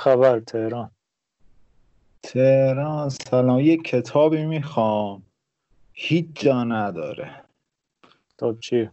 [0.00, 0.90] خبر تهران.
[2.22, 3.60] تهران سلام.
[3.60, 5.22] یه کتابی می‌خوام.
[5.92, 7.44] هیچ جا نداره.
[8.32, 8.90] کتاب چی؟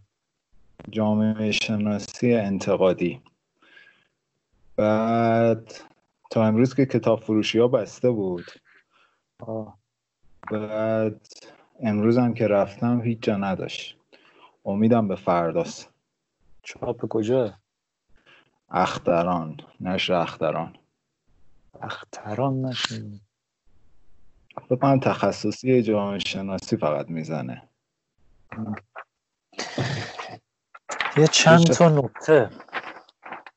[0.90, 3.22] جامعه شناسی انتقادی.
[4.76, 5.74] بعد
[6.30, 8.44] تا امروز که کتاب فروشی ها بسته بود.
[9.40, 9.78] آه.
[10.50, 11.26] بعد
[11.80, 13.96] امروز هم که رفتم هیچ جا نداشت.
[14.64, 15.90] امیدم به فرداست.
[16.62, 17.54] چاپ کجا؟
[18.70, 19.56] اختران.
[19.80, 20.76] نشر اختران.
[21.82, 23.20] اختران نشین
[24.68, 27.68] فکر کنم تخصصی جامعه شناسی فقط می‌زنه.
[31.16, 32.50] یه چند تا نکته.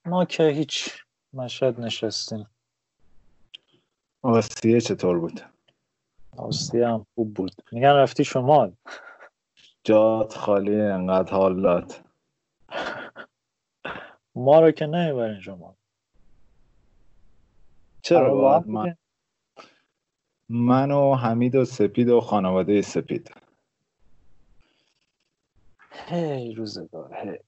[0.06, 2.48] ما که هیچ مشهد نشستیم.
[4.22, 5.42] آسیه چطور بود؟
[6.38, 7.52] آسیه هم خوب بود.
[7.72, 8.76] میگن رفتی شمال.
[9.84, 12.04] جات خالی انقدر حالات
[14.36, 15.76] ما رو که نمی‌برین شما
[18.02, 18.96] چرا باید؟ من.
[20.50, 23.32] من و حمید و سپید و خانواده سپید.
[25.92, 27.40] هی روزگار هی.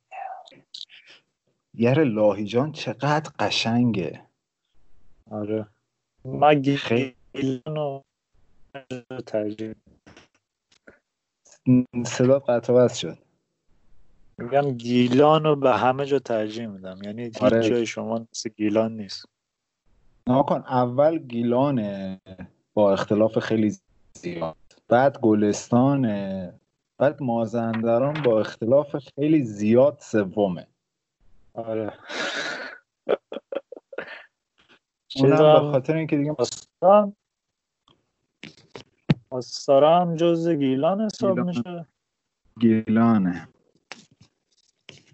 [1.74, 4.22] یر لاهیجان چقدر قشنگه.
[5.32, 5.68] آره.
[6.26, 7.16] من خیلی.
[7.34, 8.04] گیلان
[9.26, 9.74] ترجیح
[12.06, 13.18] صدا قطع وصل شد.
[14.38, 17.00] میگم گیلان رو به همه جا ترجیح میدم.
[17.04, 17.70] یعنی هیچ آره.
[17.70, 19.26] جای شما مثل گیلان نیست.
[20.30, 22.22] نکن اول گیلانه
[22.74, 23.76] با اختلاف خیلی
[24.14, 24.56] زیاد.
[24.88, 26.54] بعد گلستانه
[26.98, 30.68] بعد مازندران با اختلاف خیلی زیاد سومه.
[31.54, 31.94] آره.
[35.08, 37.16] چیزا به خاطر اینکه دیگه آستان؟
[39.30, 41.48] آستارا هم جز گیلان حساب گیلان.
[41.48, 41.86] میشه.
[42.60, 43.48] گیلانه.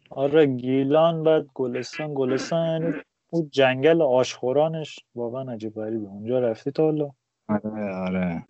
[0.10, 2.14] آره گیلان بعد گلستان.
[2.14, 5.00] گلستان یعنی اون جنگل آشخورانش.
[5.16, 6.08] واقعا عجیب غریبه.
[6.08, 7.12] اونجا رفتی تا حالا.
[7.48, 8.48] آره آره.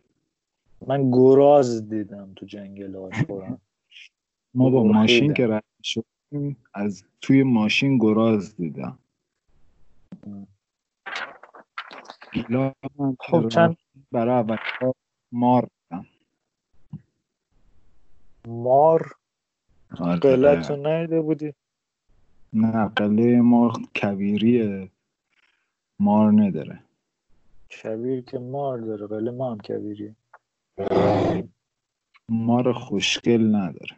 [0.88, 3.62] من گراز دیدم تو جنگل آشخوران.
[4.54, 4.84] ما با.
[4.84, 9.00] ماشین که رد شدیم از توی ماشین گراز دیدم.
[13.20, 13.78] خب چند؟
[14.12, 14.58] برای اول
[15.32, 16.06] مار دیدم.
[18.48, 19.12] مار؟
[20.00, 20.20] آره.
[20.20, 21.54] قلت رو نیده بودی؟
[22.54, 24.92] نه قله ما کبیریه
[26.00, 26.84] مار نداره.
[27.70, 30.16] کبیر که مار داره قله ما هم کبیری
[32.30, 33.98] مار خوشگل نداره.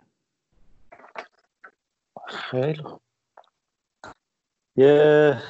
[2.28, 3.02] خیلی خوب.
[4.76, 5.42] یه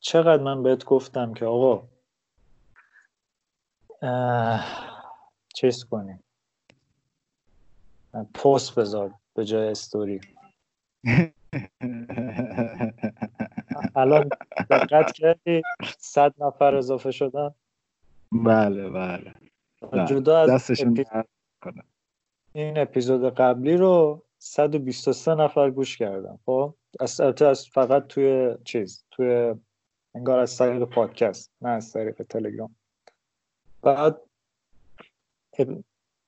[0.00, 1.88] چقدر من بهت گفتم که آقا
[5.54, 6.24] چیز کنیم.
[8.34, 10.20] پست بذار به جای استوری.
[13.96, 14.28] الان
[14.70, 15.62] دقت کردی؟
[15.98, 17.54] صد نفر اضافه شدن؟
[18.32, 19.34] بله بله.
[19.92, 20.06] بله.
[20.06, 21.04] جدا از دستشون اپی-.
[22.52, 29.54] این اپیزود قبلی رو 123 نفر گوش کردن خب از از فقط توی چیز توی
[30.14, 32.76] انگار از طریق پادکست نه از طریق تلگرام.
[33.82, 34.20] بعد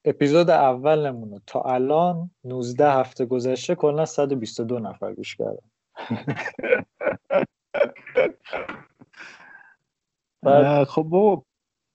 [0.05, 5.69] اپیزود اولمون رو تا الان 19 هفته گذشته کلا 122 نفر گوش کردن.
[10.85, 11.43] خب بابا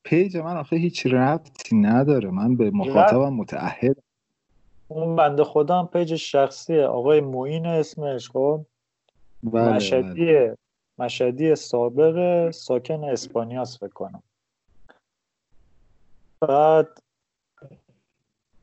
[0.03, 2.29] پیج من آخه هیچ ربطی نداره.
[2.29, 3.97] من به مخاطبم متعهد
[4.87, 6.85] اون بنده خدا هم پیج شخصیه.
[6.85, 8.65] آقای معین اسمش خب؟
[9.43, 9.75] بله بله.
[9.75, 10.49] مشهدی
[10.99, 14.23] مشهدی سابق ساکن اسپانیاس فکر کنم.
[16.41, 16.87] بعد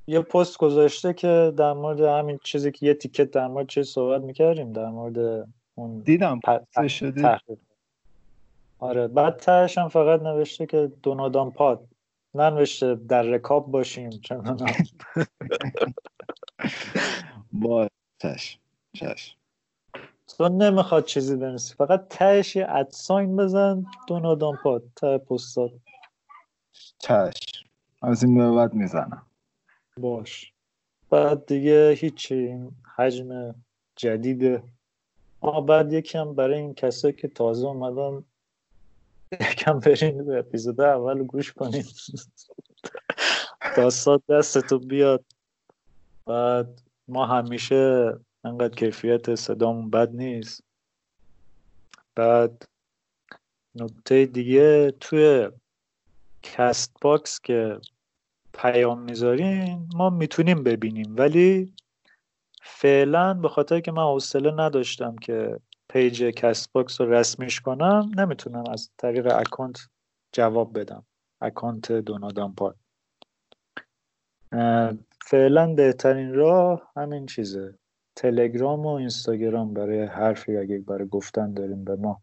[0.07, 4.23] یه پست گذاشته که در مورد همین چیزی که یه تیکت در مورد چیز صحبت
[4.23, 7.59] می‌کردیم در مورد اون دیدم پست تحقیق.
[8.79, 11.89] آره بعد تهش هم فقط نوشته که دونادان پاد.
[12.35, 14.69] ننوشته در رکاب باشیم چندان
[17.53, 17.89] با
[18.23, 18.61] چشم
[18.93, 19.37] چشم
[20.39, 25.71] تو نمی‌خواد چیزی بنویسی فقط تهش یه ادساین بزن دونادان پاد ته پستات.
[26.99, 27.65] چشم
[28.03, 29.27] از این بعد می‌زنم.
[30.01, 30.53] باش.
[31.11, 32.59] بعد دیگه هیچی
[32.97, 33.55] حجم
[33.97, 34.63] جدیده
[35.41, 38.25] آه بعد یکم برای این کسایی که تازه اومدن
[39.33, 41.85] یکم برین به اپیزود اول گوش کنین.
[43.77, 45.25] داستان دستتو بیاد.
[46.27, 48.13] بعد ما همیشه
[48.45, 50.65] انقدر کیفیت صدامون بد نیست.
[52.15, 52.63] بعد
[53.75, 55.49] نکته دیگه توی
[56.43, 57.81] Castbox که
[58.55, 61.15] پیام می‌ذارین ما می‌تونیم ببینیم.
[61.17, 61.75] ولی
[62.63, 68.91] فعلا به خاطر که من حوصله نداشتم که page Castbox رو رسمیش کنم نمی‌تونم از
[68.99, 69.79] طریق account
[70.33, 71.05] جواب بدم.
[71.41, 72.77] account دونادان پاد
[75.27, 77.75] فعلا بهترین راه همین چیزه.
[78.17, 82.23] تلگرام و اینستاگرام برای حرفی اگه برای گفتن داریم به ما.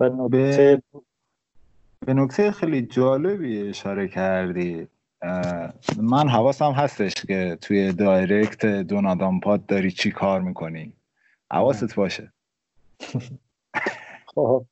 [0.00, 0.82] و نکته
[2.06, 4.88] به نکته خیلی جالبی اشاره کردی.
[5.96, 10.96] من حواسم هستش که توی direct دونادان پاد داری چی کار می‌کنی.
[11.50, 12.32] حواست باشه.
[14.26, 14.66] خب.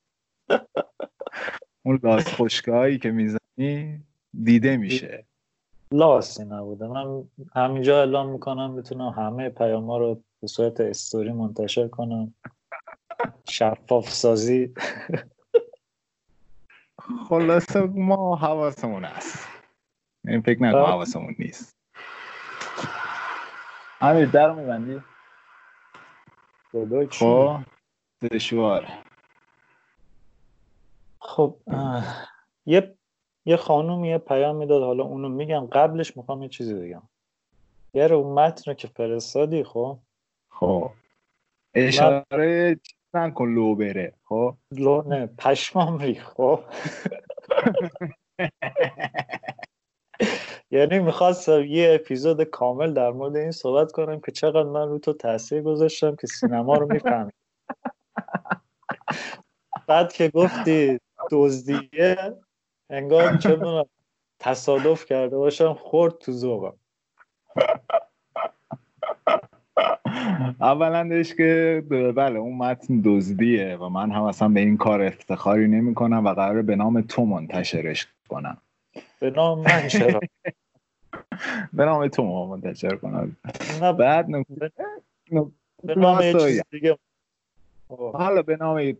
[1.82, 4.02] اون لاس خوشگاهی که می‌زنی
[4.44, 5.24] دیده میشه.
[5.92, 6.86] لاسی نبوده.
[6.86, 7.24] من
[7.54, 12.34] همینجا اعلام می‌کنم می‌تونم همه پیام ها رو به صورت استوری منتشر کنم.
[13.48, 14.74] شفاف سازی
[17.28, 19.59] خلاصه ما حواسمون هست.
[20.24, 20.84] این فکر نکنم.
[20.84, 21.76] حواسمون نیست.
[24.00, 25.02] امیر در میبندی؟
[26.72, 27.64] خب
[28.22, 28.86] دشوار.
[31.18, 31.56] خب
[32.66, 32.94] یه
[33.44, 37.02] یه خانوم یه پیام می‌داد حالا اونو میگم قبلش می‌خوام یه چیزی بگم.
[37.94, 39.98] یه رو متن رو که فرستادی خب؟
[40.48, 40.90] خب.
[41.74, 42.80] اشاره
[43.12, 46.64] کن لو بره خب؟ لو نه پشمام ریخ خب؟
[50.70, 55.12] یعنی می‌خواستم یه اپیزود کامل در مورد این صحبت کنم که چقدر من رو تو
[55.12, 57.32] تاثیر گذاشتم که سینما رو می‌فهمی
[59.86, 61.00] بعد که گفتی
[61.30, 62.36] دزدیه
[62.90, 63.58] انگار چه
[64.38, 66.74] تصادف کرده باشم خورد تو ذوقم.
[70.60, 71.82] اولندش که
[72.16, 76.34] بله اون متن دزدیه و من هم اصلا به این کار افتخاری نمی کنم و
[76.34, 78.58] قرار به نام تو منتشرش کنم.
[79.20, 80.20] به نام من چرا؟
[81.72, 83.36] به نام تو منتشر کنم.
[83.98, 84.26] بعد
[85.84, 86.32] به نام
[86.70, 86.98] دیگه.
[88.12, 88.96] حالا به نام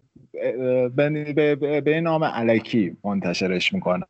[1.81, 4.07] به نام علکی منتشرش می‌کنم.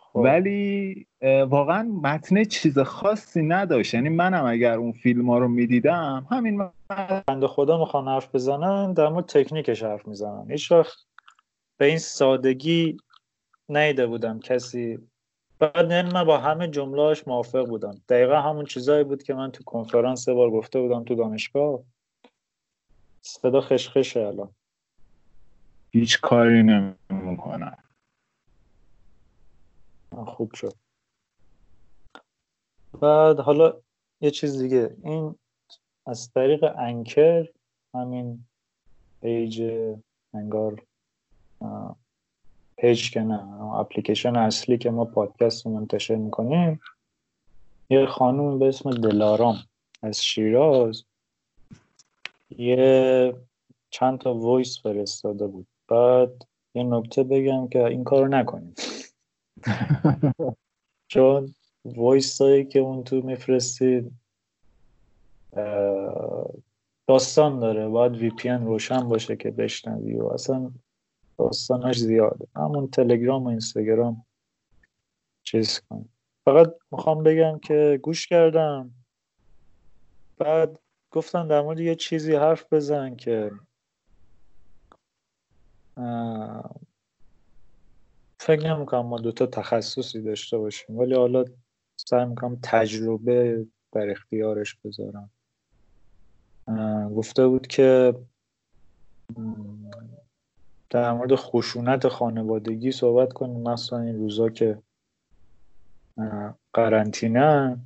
[0.00, 0.16] خب.
[0.16, 1.06] ولی
[1.48, 3.94] واقعا متن چیز خاصی نداشت.
[3.94, 6.70] یعنی منم اگر اون فیلم ها رو می‌دیدم همین
[7.26, 10.98] بنده خدا می‌خوان حرف بزنن در مورد تکنیکش حرف می‌زنن هیچ وقت
[11.76, 12.96] به این سادگی
[13.68, 14.98] نیده بودم کسی
[15.60, 17.94] بعد یعنی من با همه جملهاش موافق بودم.
[18.08, 21.80] دقیقا همون چیزایی بود که من تو کنفرانس بار گفته بودم تو دانشگاه.
[23.20, 24.54] صدا خشخشه الان.
[25.90, 27.78] هیچ کاری نمی‌کنم.
[30.26, 30.74] خوب شد.
[33.00, 33.80] بعد حالا
[34.20, 34.96] یه چیز دیگه.
[35.04, 35.38] این
[36.06, 37.48] از طریق انکر
[37.94, 38.44] همین
[39.22, 39.62] page
[40.34, 40.82] انگار
[42.80, 46.80] page که نه اپلیکیشن اصلی که ما پادکست رو منتشر می‌کنیم
[47.90, 49.56] یه خانوم به اسم دلارام
[50.02, 51.04] از شیراز
[52.58, 53.34] یه
[53.90, 55.66] چند تا voice فرستاده بود.
[55.88, 58.74] بعد یه نکته بگم که این کارو نکنیم.
[61.12, 61.54] چون
[61.84, 64.12] voice هایی که اون تو میفرستید
[67.06, 67.88] داستان داره.
[67.88, 70.70] باید وی پی روشن باشه که بشنوی و اصلا
[71.40, 72.46] داستانش زیاده.
[72.56, 74.26] همون تلگرام و اینستاگرام
[75.42, 76.08] چیز کن
[76.44, 78.90] فقط می‌خوام بگم که گوش کردم.
[80.38, 80.78] بعد
[81.10, 83.50] گفتن در مورد یه چیزی حرف بزن که
[88.40, 90.98] فکر نمی‌کنم ما دوتا تخصصی داشته باشیم.
[90.98, 91.44] ولی حالا
[91.96, 95.30] سعی می‌کنم تجربه در اختیارش بذارم.
[97.16, 98.14] گفته بود که
[100.90, 103.60] در مورد خشونت خانوادگی صحبت کنیم.
[103.60, 104.82] مثلا این روزا که
[106.72, 107.78] قرنطینه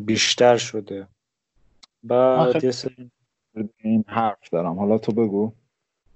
[0.00, 1.08] بیشتر شده.
[2.02, 2.64] بعد
[3.78, 4.78] این حرف دارم.
[4.78, 5.52] حالا تو بگو.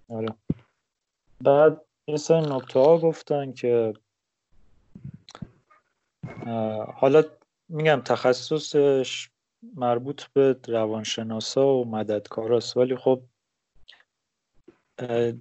[0.08, 0.34] آره.
[1.44, 3.94] بعد یه سری نکته ها گفتن که
[6.94, 7.22] حالا
[7.68, 9.30] میگم تخصصش
[9.76, 12.76] مربوط به روانشناسا و مددکاراست.
[12.76, 13.22] ولی خب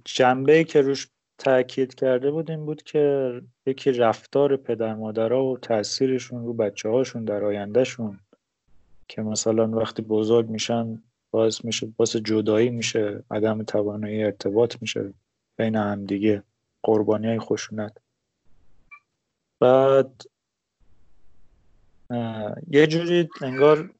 [0.04, 3.32] جنبه که روش تاکید کرده بود این بود که
[3.66, 8.20] یکی رفتار پدر مادرها و تاثیرشون رو بچه هاشون در آیندهشون
[9.08, 15.14] که مثلا وقتی بزرگ میشن باعث میشه باعث جدایی میشه عدم توانایی ارتباط میشه
[15.56, 16.42] بین همدیگه
[16.82, 17.96] قربانی های خشونت.
[19.60, 20.22] بعد
[22.70, 23.90] یه جوری انگار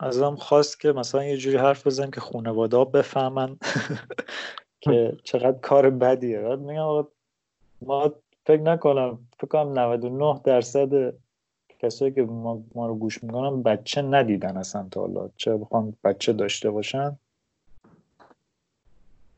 [0.00, 3.56] ازم خواست که مثلا یه جوری حرف بزنم که خانواده ها بفهمن.
[4.86, 6.40] که چقدر کار بدیه.
[6.40, 7.06] بعد میگم
[7.82, 8.12] ما
[8.46, 11.14] فکر نکنم فکر کنم 99 درصد
[11.78, 15.30] کسایی که ما, ما رو گوش می‌کنن بچه ندیدن اصلا تا حالا.
[15.36, 17.18] چه بخوام بچه داشته باشن.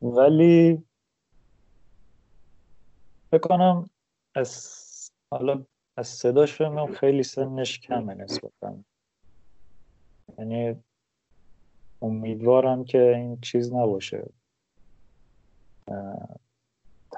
[0.03, 0.85] ولی
[3.31, 3.91] فکر کنم
[4.35, 4.79] از
[5.31, 5.65] حالا
[5.97, 8.77] از صداش فهمم خیلی سنش کمه نسبتا.
[10.39, 10.83] یعنی
[12.03, 14.29] امیدوارم که این چیز نباشه.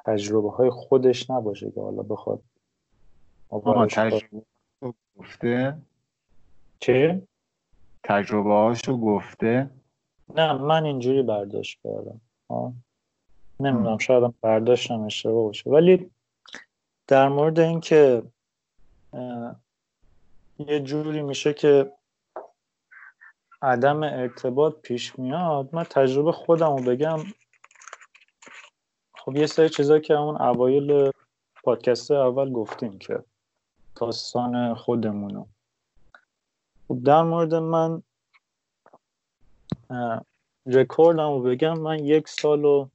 [0.05, 2.43] تجربه های خودش نباشه که حالا بخواد
[3.91, 4.43] تجربه
[5.17, 5.79] گفته؟
[6.81, 7.23] چه؟
[8.05, 9.71] تجربه هاشو گفته؟
[10.35, 12.21] نه من اینجوری برداشت کردم.
[13.61, 15.71] نمی‌دونم شاید برداشتم اشتباه باشه.
[15.71, 16.11] ولی
[17.07, 18.23] در مورد اینکه
[20.59, 21.93] یه جوری میشه که
[23.63, 27.19] عدم ارتباط پیش میاد من تجربه خودم رو بگم.
[29.25, 31.11] خب یه سری چیزایی که همون اوایل
[31.63, 33.25] پادکست اول گفتیم که
[33.95, 35.47] داستان خودمونو.
[36.89, 38.03] خب در مورد من
[40.67, 41.79] رکوردم رو بگم.
[41.79, 42.89] من یک سال و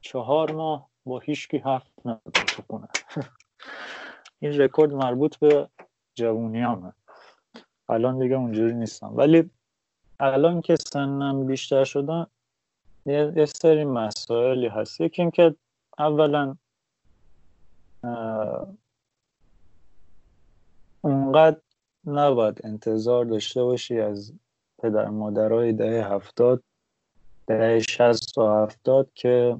[0.00, 2.88] چهار ماه با هیچکی حرف ندارم
[4.40, 5.68] این رکورد مربوط به
[6.14, 6.92] جوونیامه.
[7.88, 9.16] الان دیگه اونجوری نیستم.
[9.16, 9.50] ولی
[10.20, 12.26] الان که سنم بیشتر شدن
[13.08, 15.00] یه سری مسائلی هست.
[15.00, 15.54] یکی اینکه
[15.98, 16.56] اولا
[21.00, 21.60] اونقدر
[22.06, 24.32] نباید انتظار داشته باشی از
[24.78, 26.62] پدر مادرای دهه هفتاد
[27.46, 29.56] دهه شست و هفتاد که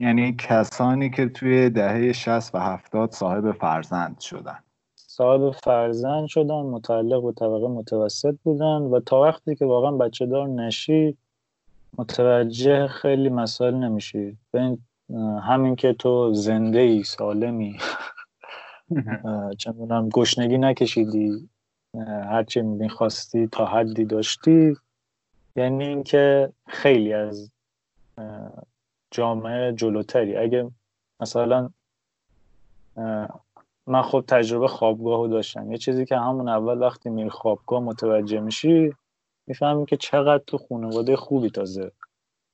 [0.00, 4.58] یعنی کسانی که توی دهه شست و هفتاد صاحب فرزند شدن.
[4.96, 10.48] صاحب فرزند شدن متعلق به طبقه متوسط بودن و تا وقتی که واقعا بچه دار
[10.48, 11.16] نشی
[11.98, 14.38] متوجه خیلی مسائل نمیشی.
[15.42, 17.78] همین که تو زنده ای سالمی
[19.60, 21.48] چندونم گشنگی نکشیدی
[22.04, 24.76] هرچی می‌خواستی تا حدی داشتی
[25.56, 27.50] یعنی اینکه خیلی از
[29.10, 30.36] جامعه جلوتری.
[30.36, 30.70] اگه
[31.20, 31.70] مثلا
[33.86, 35.72] من خب تجربه خوابگاه رو داشتم.
[35.72, 38.94] یه چیزی که همون اول وقتی میری خوابگاه متوجه میشی
[39.50, 41.92] می‌فهمی که چقدر تو خانواده خوبی تازه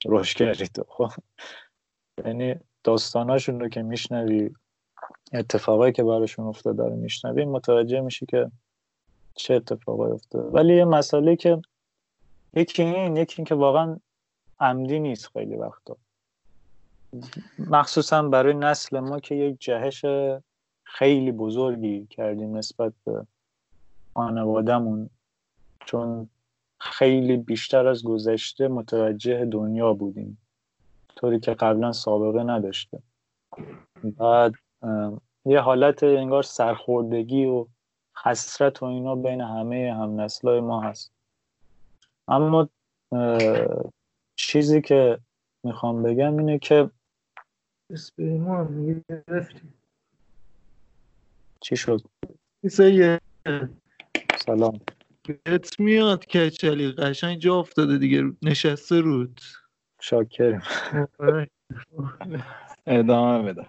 [0.07, 1.11] رشد کردی تو خب؟
[2.25, 4.51] یعنی داستاناشون رو که میشنوی
[5.33, 8.51] اتفاقایی که براشون افتاده رو میشنوی متوجه میشی که
[9.35, 10.49] چه اتفاقایی افتاده.
[10.49, 11.63] ولی یه مسئله که
[12.55, 13.97] یکی این یکی این که واقعا
[14.61, 15.97] عمدی نیست خیلی وقتا.
[17.59, 20.05] مخصوصا برای نسل ما که یک جهش
[20.85, 23.27] خیلی بزرگی کردیم نسبت به
[24.15, 25.11] خانوادهمون.
[25.87, 26.29] چون
[26.81, 30.39] خیلی بیشتر از گذشته متوجه دنیا بودیم.
[31.17, 33.03] طوری که قبلا سابقه نداشته
[34.05, 34.55] بعد
[35.45, 37.67] یه حالت انگار سرخوردگی و
[38.25, 41.13] حسرت و اینا بین همه هم نسلای ما هست.
[42.29, 42.69] اما
[44.37, 45.19] چیزی که
[45.65, 46.91] می‌خوام بگم اینه که
[48.19, 48.69] ما
[51.61, 52.03] چی شد؟
[54.37, 54.81] سلام.
[55.33, 58.33] بهت میاد کچلی قشنگ جا افتاده دیگه.
[58.43, 59.41] نشسته رود.
[60.01, 60.63] شاکرم
[62.87, 63.67] ادامه بده.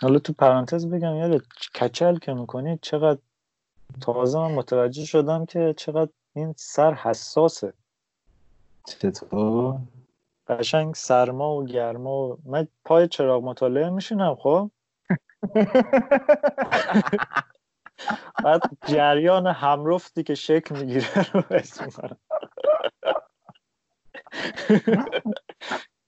[0.00, 1.42] حالا تو پرانتز بگم یاد
[1.80, 3.20] کچل که می‌کنی چقدر
[4.00, 7.72] تازه من متوجه شدم که چقدر این سر حساسه.
[8.86, 9.80] چطور؟
[10.48, 14.70] قشنگ سرما و گرما و من پای چراغ مطالعه میشینم خب؟
[18.44, 22.16] بعد جریان همرفتی که شکل می‌گیره رو اسم می‌کنم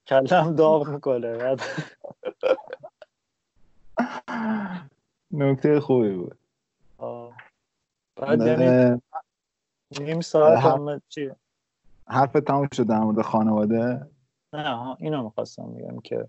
[0.07, 1.61] کلم داغ می‌کنه بعد.
[5.31, 6.37] نکته خوبی بود.
[8.15, 9.01] بعد یعنی
[9.99, 11.31] نیم ساعت هم چی؟
[12.07, 14.07] حرف تموم شد در مورد خانواده؟
[14.53, 16.27] نه اینو می‌خواستم بگم که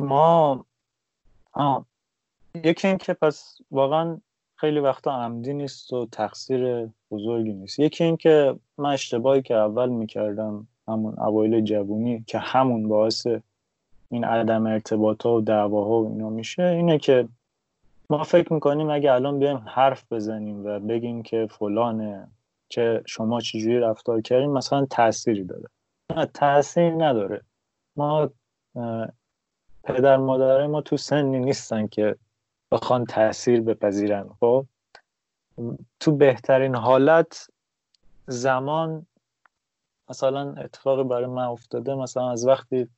[0.00, 0.64] ما
[1.52, 1.86] آه.
[2.54, 4.20] یکی این که پس واقعا
[4.56, 7.78] خیلی وقتا عمدی نیست و تقصیر بزرگی نیست.
[7.78, 13.26] یکی این که من اشتباهی که اول می‌کردم همون اوایل جوونی که همون باعث
[14.10, 17.28] این عدم ارتباط ها و دعواها و اینا میشه اینه که
[18.10, 22.28] ما فکر می‌کنیم اگه الان بیایم حرف بزنیم و بگیم که فلانه
[22.68, 25.68] چه شما چجوری رفتار کردیم مثلا تأثیری داره.
[26.16, 27.42] نه تاثیر نداره.
[27.96, 28.30] ما
[29.86, 32.16] پدر مادر ما تو سنی نیستن که
[32.72, 34.28] بخوان تاثیر بپذیرن.
[34.40, 34.66] خب
[36.00, 37.50] تو بهترین حالت
[38.26, 39.06] زمان
[40.10, 42.88] مثلا اتفاقی برای من افتاده مثلا از وقتی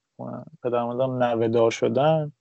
[0.63, 2.33] پدر مادرم نوهدار شدن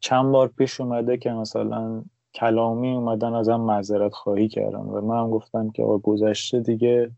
[0.00, 2.02] چند بار پیش اومده که مثلا
[2.34, 7.10] کلامی اومدن ازم معذرت خواهی کردن و من هم گفتم که گذشته دیگه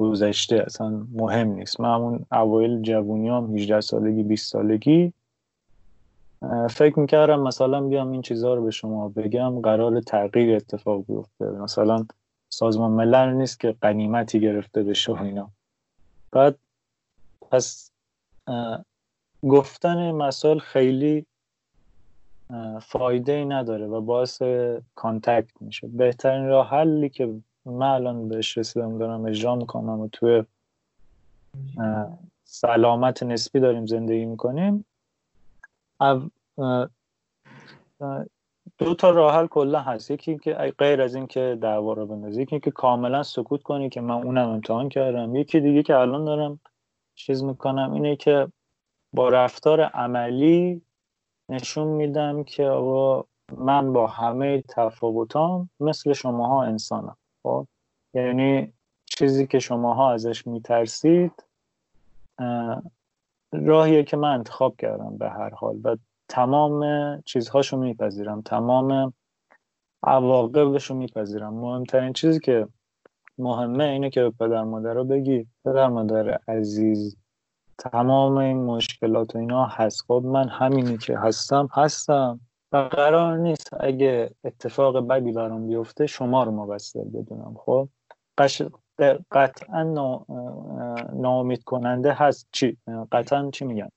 [0.00, 1.80] گذشته اصلا مهم نیست.
[1.80, 5.12] من همون اوایل جوونی هم 18 سالگی 20 سالگی
[6.70, 11.44] فکر می‌کردم مثلا بیام این چیزها رو به شما بگم قرار تغییر اتفاق بیفته.
[11.44, 12.06] مثلا
[12.48, 15.50] سازمان ملل نیست که قنیمتی گرفته بشه و اینا.
[16.32, 16.58] بعد
[17.50, 17.90] پس
[19.42, 21.26] گفتن مسائل خیلی
[22.82, 24.42] فایده ای نداره و باعث
[24.94, 25.88] کانتکت میشه.
[25.88, 30.44] بهترین راه حلی که من الان بهش رسیدم دارم اجرا می‌کنم و توی
[32.44, 34.84] سلامت نسبی داریم زندگی می‌کنیم.
[38.78, 40.10] دو تا راه حل کلا هست.
[40.10, 44.00] یکی که غیر از این که دعوا رو بندازی یکی که کاملا سکوت کنی که
[44.00, 45.34] من اونم امتحان کردم.
[45.36, 46.60] یکی دیگه که الان دارم
[47.14, 48.48] چیز می‌کنم اینه که
[49.12, 50.82] با رفتار عملی
[51.48, 53.24] نشون میدم که آقا
[53.56, 57.16] من با همه تفاوتام مثل شماها انسانم.
[57.42, 57.66] خب
[58.14, 58.72] یعنی
[59.04, 61.44] چیزی که شماها ازش میترسید
[63.52, 65.96] راهیه که من انتخاب کردم به هر حال و
[66.28, 66.84] تمام
[67.22, 69.12] چیزهاشو میپذیرم تمام
[70.02, 71.54] عواقبشو میپذیرم.
[71.54, 72.68] مهمترین چیزی که
[73.38, 77.16] مهمه اینه که به پدر مادر رو بگی پدر مادر عزیز
[77.78, 80.04] تمام این مشکلات و اینا هست.
[80.08, 82.40] خب من همینی که هستم هستم.
[82.72, 87.88] و قرار نیست اگه اتفاق بدی برام بیفته شما رو مقصر بدونم خب؟
[89.30, 89.82] قطعا
[91.12, 92.48] ناامید کننده هست.
[92.52, 92.76] چی؟
[93.12, 93.88] قطعا چی میگم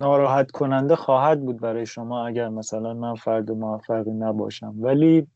[0.00, 4.74] ناراحت کننده خواهد بود برای شما اگر مثلا من فرد موفقی نباشم.
[4.78, 5.26] ولی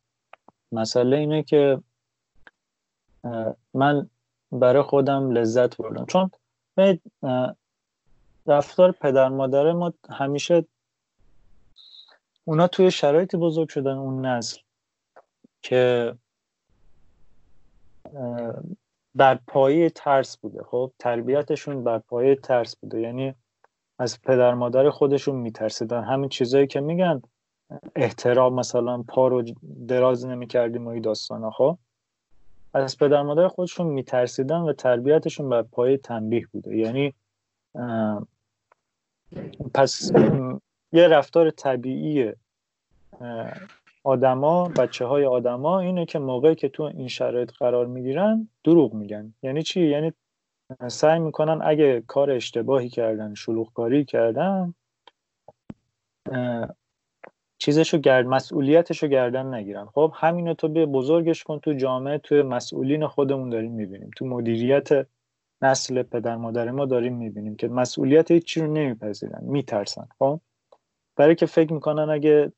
[0.72, 1.81] مسئله اینه که
[3.74, 4.11] من
[4.53, 6.07] برای خودم لذت بردم.
[6.07, 6.31] چون
[8.46, 10.64] رفتار پدر مادر ما همیشه
[12.44, 14.59] اونا توی شرایطی بزرگ شدن اون نسل
[15.62, 16.14] که
[19.14, 20.62] بر پایه ترس بوده.
[20.62, 23.00] خب تربیتشون بر پایه ترس بوده.
[23.00, 23.35] یعنی
[23.98, 26.02] از پدر مادر خودشون میترسیدن.
[26.04, 27.22] همین چیزایی که میگن
[27.96, 29.42] احترام مثلا پا رو
[29.88, 31.78] دراز نمی‌کردیم و این داستان خب
[32.74, 36.76] از پدر مادر خودشون میترسیدن و تربیتشون بر پای تنبیه بوده.
[36.76, 37.14] یعنی
[39.75, 40.12] پس
[40.92, 42.33] یه رفتار طبیعی
[44.05, 49.35] آدما بچه های آدما اینه که موقعی که تو این شرایط قرار می‌گیرن دروغ میگن.
[49.42, 50.12] یعنی چی؟ یعنی
[50.88, 54.75] سعی می‌کنن اگه کار اشتباهی کردن شلوغ کاری کردن
[57.59, 59.87] چیزشو گرد مسئولیتشو گردن نگیرن.
[59.87, 64.11] خب همینو تو به بزرگش کن تو جامعه تو مسئولین خودمون داریم می‌بینیم.
[64.16, 65.07] تو مدیریت
[65.64, 70.09] نسل پدر مادر ما داریم می‌بینیم که مسئولیت هیچی رو نمیپذیرن میترسن.
[70.18, 70.40] خب؟
[71.16, 72.53] برای که فکر می‌کنن اگه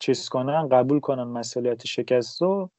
[0.00, 2.70] چیز کنن قبول کنن مسئولیت شکست رو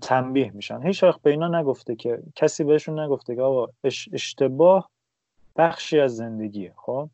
[0.00, 0.82] تنبیه میشن.
[0.82, 3.72] هیچ وقت به اینا نگفته که کسی بهشون نگفته که آقا
[4.12, 4.90] اشتباه
[5.56, 6.72] بخشی از زندگیه.
[6.76, 7.10] خب؟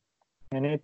[0.53, 0.81] یعنی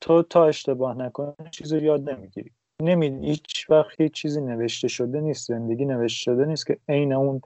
[0.00, 2.50] تو تا اشتباه نکنی چیزی یاد نمی‌گیری.
[2.82, 7.40] نمی هیچ وقت هیچ چیزی نوشته شده نیست زندگی نوشته شده نیست که عین اون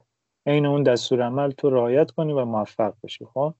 [0.46, 3.54] عین اون دستور عمل تو رعایت کنی و موفق بشی خب؟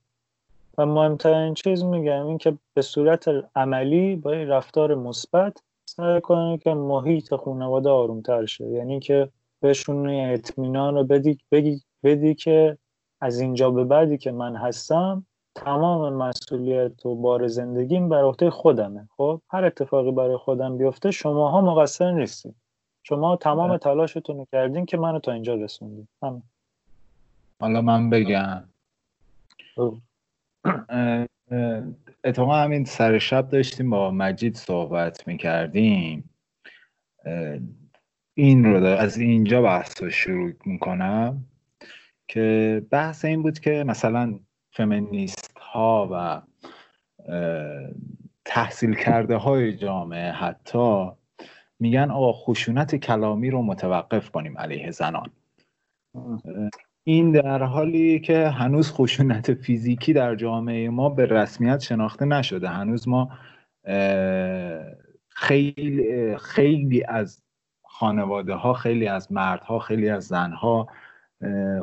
[0.78, 6.74] و مهمترین چیز میگم این که به صورت عملی با رفتار مثبت سعی کنی که
[6.74, 8.68] محیط خانواده آرومتر شه.
[8.68, 9.28] یعنی که
[9.60, 12.78] بهشون اطمینان رو بدی بگی بدی که
[13.20, 19.08] از اینجا به بعدی که من هستم تمام مسئولیت و بار زندگیم بر عهده خودمه
[19.16, 22.54] خب؟ هر اتفاقی برای خودم بیفته شماها مقصر نیستید.
[23.02, 23.76] شما تمام.
[23.76, 26.08] تلاشتون رو کردین که منو تا اینجا رسوندید
[27.61, 28.64] حالا من بگم.
[32.25, 36.31] اتفاقا همین سر شب داشتیم با مجید صحبت می‌کردیم.
[38.35, 41.44] این رو از اینجا بحث رو شروع می‌کنم
[42.29, 44.40] که بحث این بود که مثلا
[44.73, 46.42] فمینیست ها و
[48.44, 51.11] تحصیل کرده های جامعه حتی
[51.79, 55.31] میگن آقا خشونت کلامی رو متوقف کنیم علیه زنان.
[57.04, 62.68] این در حالی که هنوز خشونت فیزیکی در جامعه ما به رسمیت شناخته نشده.
[62.68, 63.30] هنوز ما
[65.28, 67.42] خیلی خیلی از
[67.84, 70.88] خانواده ها خیلی از مردها خیلی از زنها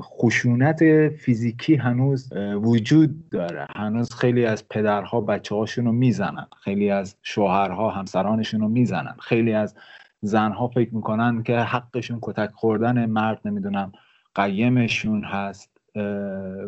[0.02, 3.68] خشونت فیزیکی هنوز وجود داره.
[3.76, 6.48] هنوز خیلی از پدرها بچه هاشون رو می‌زنن.
[6.64, 9.16] خیلی از شوهرها همسرانشون رو می‌زنن.
[9.22, 9.76] خیلی از
[10.22, 13.92] زنها فکر می‌کنن که حقشون کتک خوردن مرد نمی‌دونم
[14.38, 15.72] قیمشون هست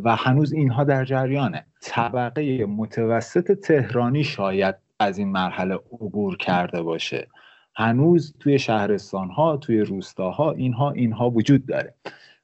[0.03, 1.65] و هنوز اینها در جریانه.
[1.81, 7.27] طبقه متوسط تهرانی شاید از این مرحله عبور کرده باشه.
[7.75, 11.93] هنوز توی شهرستان ها توی روستاها اینها اینها وجود داره.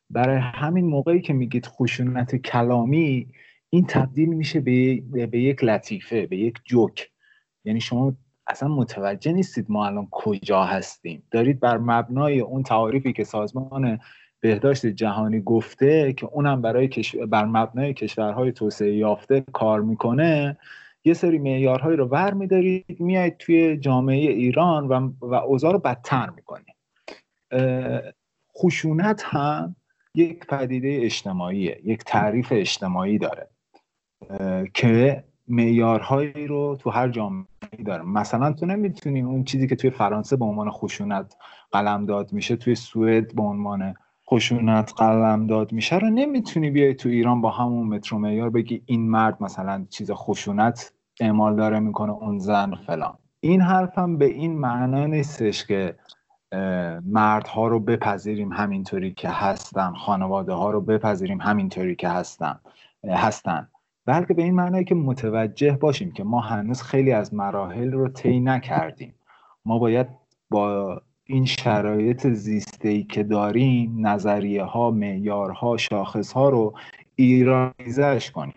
[0.09, 3.27] برای همین موقعی که میگید خشونت کلامی
[3.69, 7.09] این تبدیل میشه به, به یک لطیفه به یک جوک.
[7.65, 8.13] یعنی شما
[8.47, 11.23] اصلا متوجه نیستید ما الان کجا هستیم.
[11.31, 13.99] دارید بر مبنای اون تعاریفی که سازمان
[14.45, 16.89] بهداشت جهانی گفته که اونم برای
[17.29, 20.57] بر مبنای کشورهای توسعه یافته کار می‌کنه.
[21.05, 26.29] یه سری معیارهایی رو ور میدارید میایید توی جامعه ایران و, و اوضاع رو بدتر
[26.29, 26.75] می‌کنید.
[28.57, 29.75] خشونت هم
[30.15, 33.47] یک پدیده اجتماعیه یک تعریف اجتماعی داره
[34.73, 37.45] که معیارهایی رو تو هر جامعه
[37.85, 38.03] داره.
[38.03, 41.35] مثلا تو نمی‌تونی اون چیزی که توی فرانسه به عنوان خشونت
[41.71, 43.95] قلمداد میشه توی سوئد به عنوان
[44.31, 49.43] خشونت قلمداد میشه رو نمی‌تونی بیای تو ایران با همون مترو معیار بگی این مرد
[49.43, 53.17] مثلا چیز خشونت اعمال داره می‌کنه اون زن فلان.
[53.39, 55.95] این حرفم به این معنا نیستش که
[57.05, 62.59] مردها رو بپذیریم همینطوری که هستن خانواده ها رو بپذیریم همینطوری که هستن
[63.03, 63.67] هستن.
[64.05, 68.39] بلکه به این معنی که متوجه باشیم که ما هنوز خیلی از مراحل رو طی
[68.39, 69.15] نکردیم.
[69.65, 70.07] ما باید
[70.49, 76.73] با این شرایط زیسته ای که داریم نظریه ها معیارها شاخص ها رو
[77.15, 78.53] ایرانیزش کنیم.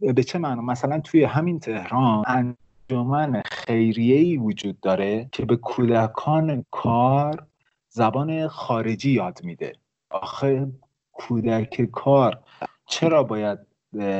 [0.00, 6.64] به چه معنی؟ مثلا توی همین تهران انجمن خیریه ای وجود داره که به کودکان
[6.70, 7.46] کار
[7.88, 9.72] زبان خارجی یاد میده.
[10.10, 10.68] آخه
[11.12, 12.38] کودک کار
[12.86, 13.58] چرا باید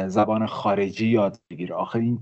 [0.06, 2.18] زبان خارجی یاد بگیره؟ آخه این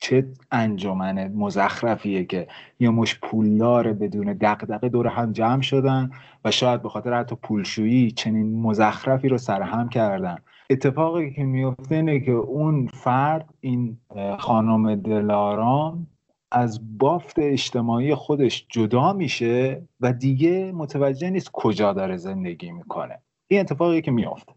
[0.00, 2.48] چه انجمن مزخرفیه که
[2.80, 6.10] یه مش پولدار بدون دقدقه دور هم جمع شدن
[6.44, 10.36] و شاید به خاطر حتی پولشویی چنین مزخرفی رو سرهم کردن.
[10.70, 13.98] اتفاقی که میفته اینه که اون فرد این
[14.38, 16.06] خانم دلارام
[16.52, 23.18] از بافت اجتماعی خودش جدا میشه و دیگه متوجه نیست کجا داره زندگی می‌کنه.
[23.48, 24.52] این اتفاقی که میفته.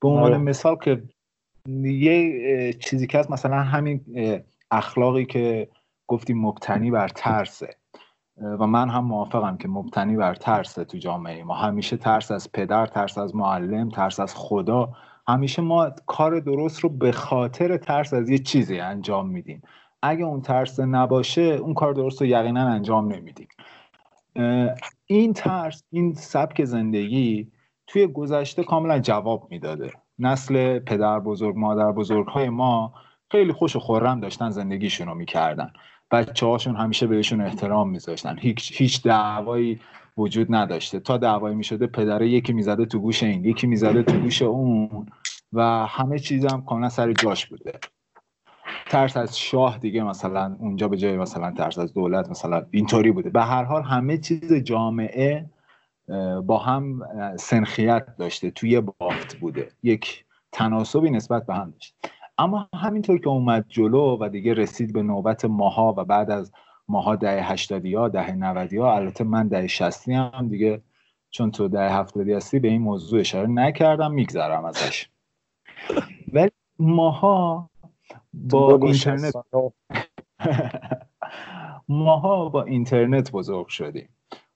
[0.00, 0.38] به عنوان آره.
[0.38, 1.02] مثال که
[1.84, 4.00] یه چیزی که هست مثلا همین
[4.70, 5.68] اخلاقی که
[6.06, 7.76] گفتیم مبتنی بر ترسه.
[8.58, 11.54] و من هم موافقم که مبتنی بر ترسه تو جامعه ما.
[11.54, 14.92] همیشه ترس از پدر ترس از معلم ترس از خدا.
[15.28, 19.62] همیشه ما کار درست رو به خاطر ترس از یه چیزی انجام میدیم.
[20.02, 23.48] اگه اون ترس نباشه اون کار درست رو یقینا انجام نمیدیم.
[25.06, 27.52] این ترس این سبک زندگی
[27.86, 29.92] توی گذشته کاملا جواب می‌داده.
[30.18, 32.94] نسل پدر بزرگ مادر بزرگ های ما
[33.30, 35.72] خیلی خوش و خورم داشتن زندگیشون رو می‌کردن.
[36.10, 38.36] بچه هاشون همیشه بهشون احترام میذاشتن.
[38.38, 39.80] هیچ, هیچ دعوایی
[40.16, 41.00] وجود نداشته.
[41.00, 45.06] تا دعوایی می‌شده پدره یکی می‌زده تو گوش این یکی می‌زده تو گوش اون
[45.52, 47.72] و همه چیزم کاملا سر جاش بوده.
[48.86, 53.30] ترس از شاه دیگه مثلا اونجا به جای مثلا ترس از دولت مثلا اینطوری بوده.
[53.30, 55.50] به هر حال همه چیز جامعه
[56.46, 57.02] با هم
[57.36, 58.50] سنخیت داشته.
[58.50, 59.68] توی بافت بوده.
[59.82, 61.96] یک تناسبی نسبت به هم داشته.
[62.38, 66.52] اما همینطور که اومد جلو و دیگه رسید به نوبت ماها و بعد از
[66.88, 70.82] ماها ده هشتادی ها ده نودی ها البته من ده شستی هم دیگه
[71.30, 75.08] چون تو ده هفتادی هستی به این موضوع اشاره نکردم میگذرم ازش.
[76.32, 77.70] ولی ماها
[78.34, 79.34] با اینترنت
[81.88, 84.08] ماها با اینترنت بزرگ شدیم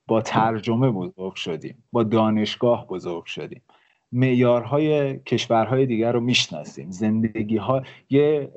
[0.07, 3.63] با ترجمه بزرگ شدیم با دانشگاه بزرگ شدیم.
[4.13, 6.91] معیارهای کشورهای دیگر رو می‌شناسیم.
[6.91, 8.51] زندگی ها یه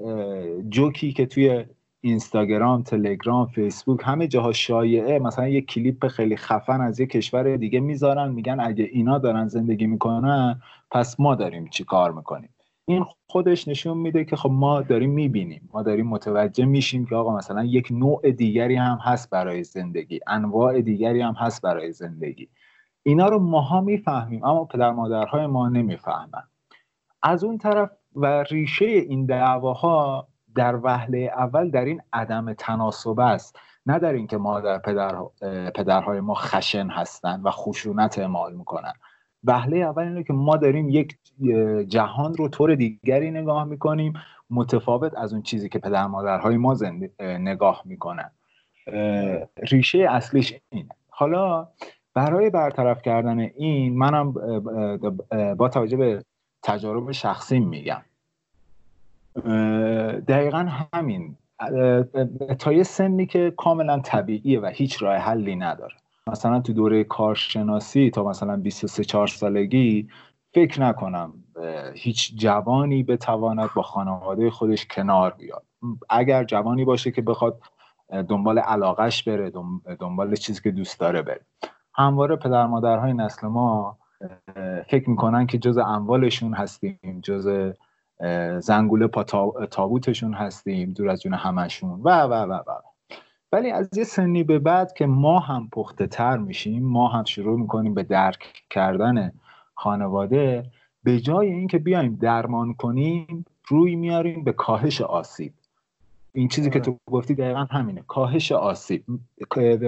[0.70, 1.66] جوکی که توی
[2.02, 5.20] اینستاگرام تلگرام فیسبوک همه جاها شایعه.
[5.20, 9.88] مثلا یه کلیپ خیلی خفن از یه کشور دیگه می‌ذارن میگن اگه اینا دارن زندگی
[9.88, 10.62] می‌کنن
[10.92, 12.50] پس ما داریم چی کار می‌کنیم.
[12.86, 15.70] این خودش نشون میده که خب ما داریم می‌بینیم.
[15.74, 20.20] ما داریم متوجه میشیم که آقا مثلا یک نوع دیگری هم هست برای زندگی.
[20.28, 22.48] انواع دیگری هم هست برای زندگی.
[23.04, 26.44] اینا رو ماها می‌فهمیم اما پدر مادرهای ما نمی‌فهمن.
[27.24, 33.60] از اون طرف و ریشه این دعواها در وهله اول در این عدم تناسب است.
[33.86, 35.16] نه در اینکه مادر پدر
[35.76, 38.94] پدرهای ما خشن هستند و خشونت اعمال می‌کنن.
[39.44, 41.18] وهله اول اینه که ما داریم یک
[41.88, 44.14] جهان رو طور دیگری نگاه می‌کنیم
[44.50, 46.78] متفاوت از اون چیزی که پدر مادرهای ما
[47.20, 48.32] نگاه می‌کنن.
[49.72, 50.90] ریشه اصلیش اینه.
[51.10, 51.68] حالا
[52.14, 54.32] برای برطرف کردن این منم
[55.58, 56.24] با توجه به
[56.64, 58.02] تجارب شخصی میگم.
[60.28, 61.36] دقیقا همین.
[62.60, 65.96] تا یه سنی که کاملا طبیعیه و هیچ راه حلی نداره.
[66.28, 70.10] مثلا تو دوره کارشناسی تا مثلا 23 4 سالگی
[70.54, 71.34] فکر نکنم
[71.94, 75.64] هیچ جوانی بتواند با خانواده خودش کنار بیاد.
[76.10, 77.62] اگر جوانی باشه که بخواد
[78.30, 79.52] دنبال علاقش بره
[80.00, 81.42] دنبال چیزی که دوست داره بره.
[81.96, 83.98] همواره پدر مادرهای نسل ما
[84.90, 87.74] فکر می‌کنن که جز اموالشون هستیم جز
[88.60, 89.24] زنگوله پا
[89.72, 92.72] تابوتشون هستیم دور از جون همشون و و و و.
[93.52, 97.60] ولی از یه سنی به بعد که ما هم پخته تر میشیم ما هم شروع
[97.60, 99.32] می‌کنیم به درک کردن
[99.76, 100.64] خانواده
[101.04, 105.54] به جای اینکه بیایم درمان کنیم روی میاریم به کاهش آسیب.
[106.36, 106.86] این چیزی که آره.
[106.86, 108.04] تو گفتی دقیقا همینه.
[108.08, 109.04] کاهش آسیب.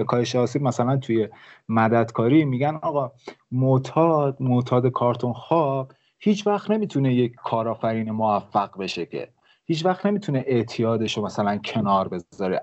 [0.06, 1.28] کاهش آسیب مثلا توی
[1.68, 3.12] مددکاری میگن آقا
[3.52, 9.28] معتاد معتاد کارتون خواب هیچ وقت نمی‌تونه یک کارآفرین موفق بشه که.
[9.64, 12.62] هیچ وقت نمی‌تونه اعتیادش رو مثلا کنار بذاره.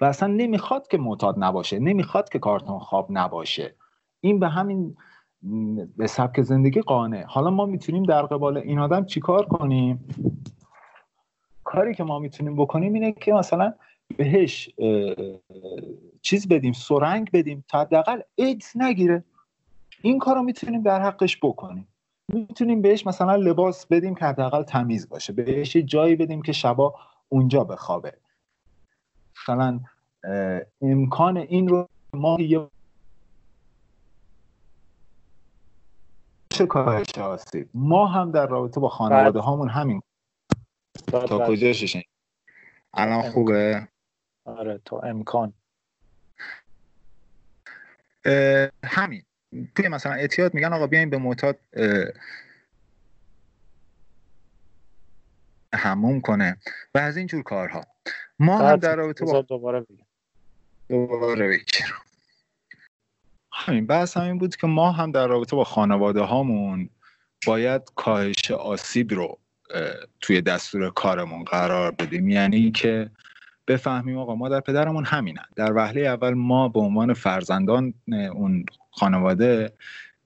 [0.00, 1.78] و اصلا نمی‌خواد که معتاد نباشه.
[1.78, 3.74] نمی‌خواد که کارتون خواب نباشه.
[4.20, 4.96] این به همین
[5.96, 10.04] به سبک زندگی قانه حالا ما می‌تونیم در قبال این آدم چیکار کنیم؟
[11.64, 13.74] کاری که ما می‌تونیم بکنیم اینه که مثلا
[14.16, 14.70] بهش
[16.22, 19.24] چیز بدیم سرنگ بدیم تا حداقل ایدز نگیره.
[20.02, 21.88] این کار می‌تونیم در حقش بکنیم.
[22.32, 25.32] می‌تونیم بهش مثلا لباس بدیم که حداقل تمیز باشه.
[25.32, 26.94] بهش جایی بدیم که شبا
[27.28, 28.12] اونجا بخوابه.
[29.42, 29.80] مثلا
[30.82, 32.68] امکان این رو ما یه
[36.68, 40.02] کاهش آسیب ما هم در رابطه با خانواده هامون همین
[41.06, 42.02] تا کجا ششن
[42.94, 43.88] الان خوبه؟
[44.44, 45.52] آره تا امکان.
[48.84, 49.22] همین.
[49.74, 51.58] توی مثلا اعتیاد میگن آقا بیاین به معتاد
[55.74, 56.56] هموم کنه.
[56.94, 57.86] و از اینجور کارها.
[58.38, 60.06] ما هم در رابطه با دوباره بگم.
[60.88, 61.60] دوباره
[63.52, 63.86] همین.
[63.86, 66.90] بحث همین بود که ما هم در رابطه با خانواده هامون
[67.46, 69.38] باید کاهش آسیب رو
[70.20, 72.28] توی دستور کارمون قرار بدیم.
[72.28, 73.10] یعنی که
[73.68, 75.44] بفهمیم آقا ما در پدرمون همینن.
[75.56, 77.94] در وهله اول ما به عنوان فرزندان
[78.32, 79.72] اون خانواده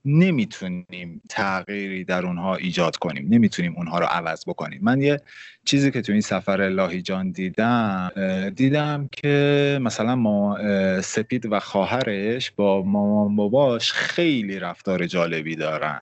[0.05, 3.27] نمی‌تونیم تغییری در اونها ایجاد کنیم.
[3.29, 4.79] نمی‌تونیم اونها رو عوض بکنیم.
[4.83, 5.21] من یه
[5.65, 8.11] چیزی که تو این سفر لاهیجان دیدم
[8.55, 10.57] دیدم که مثلا ما
[11.01, 16.01] سپید و خواهرش با مامان باباش خیلی رفتار جالبی دارن.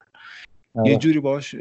[0.78, 0.98] یه آره.
[0.98, 1.56] جوری باش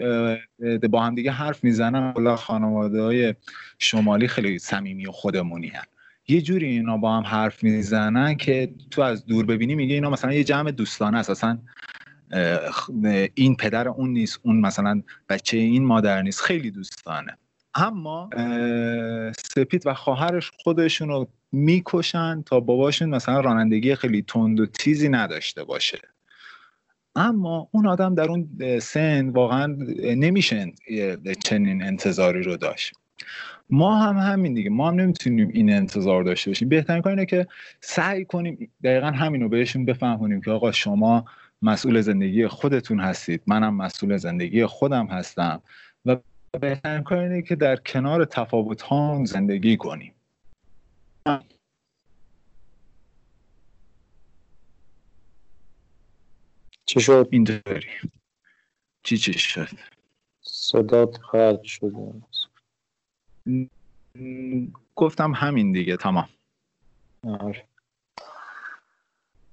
[0.91, 3.35] با هم دیگه حرف می‌زنن حالا خانواده های
[3.79, 5.85] شمالی خیلی صمیمی و خودمونی هن.
[6.29, 10.33] یه جوری اینا با هم حرف می‌زنن که تو از دور ببینی میگه اینا مثلا
[10.33, 11.59] یه جمع دوستانه است اصلا
[13.35, 17.39] این پدر اون نیست اون مثلا بچه این مادر نیست خیلی دوستانه
[17.75, 18.31] اما
[19.55, 25.65] سپید و خواهرش خودشون رو می‌کشن تا باباشون مثلا رانندگی خیلی تند و تیزی نداشته
[25.65, 25.99] باشه
[27.17, 28.49] اما اون آدم در اون
[28.79, 30.73] سن واقعا نمیشه
[31.45, 32.95] چنین انتظاری رو داشت.
[33.71, 34.71] ما هم همین دیگه.
[34.71, 36.69] ما هم نمی‌تونیم این انتظار داشته باشیم.
[36.69, 37.47] بهترین کار اینه که
[37.81, 41.25] سعی کنیم دقیقا همین رو بهشون بفهمونیم که آقا شما
[41.63, 43.43] مسئول زندگی خودتون هستید.
[43.47, 45.63] منم مسئول زندگی خودم هستم.
[46.07, 46.17] و
[46.61, 50.13] بهترین کار اینه که در کنار تفاوت ها زندگی کنیم.
[56.87, 57.89] چی شد؟ اینطوری
[59.03, 59.69] چی چی شد؟
[60.41, 62.13] صدات خرد شده.
[64.95, 66.29] گفتم همین دیگه تمام.
[67.41, 67.69] آره.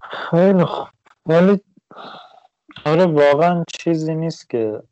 [0.01, 0.87] خیلی خوب.
[1.25, 1.61] ولی
[2.85, 4.83] آره واقعا چیزی نیست که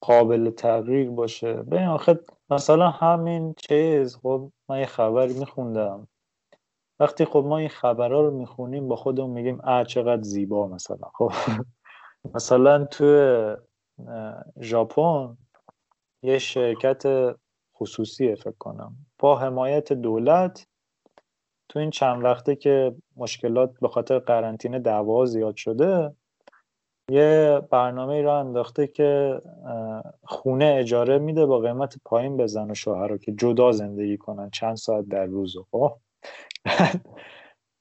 [0.00, 1.52] قابل تغییر باشه.
[1.52, 6.08] ببین آخه مثلا همین چیز خب من یه خبری میخوندم.
[7.00, 11.08] وقتی خب ما این خبرها رو می‌خونیم با خودمون میگیم اه چقدر زیبا مثلا.
[11.14, 11.32] خب
[12.34, 13.56] مثلا تو
[14.60, 15.36] ژاپن
[16.22, 17.34] یه شرکت
[17.76, 18.96] خصوصی فکر کنم.
[19.18, 20.66] با حمایت دولت
[21.68, 26.14] تو این چند وقته که مشکلات به خاطر قرنطینه دعوا زیاد شده
[27.10, 29.40] یه برنامه را انداخته که
[30.24, 34.50] خونه اجاره میده با قیمت پایین به زن و شوهر رو که جدا زندگی کنن
[34.50, 35.98] چند ساعت در روز خب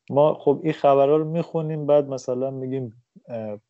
[0.10, 3.04] ما خب این خبرها رو می‌خونیم بعد مثلا میگیم